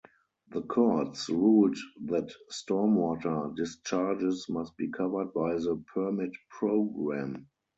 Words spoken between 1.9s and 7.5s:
that stormwater discharges must be covered by the permit program.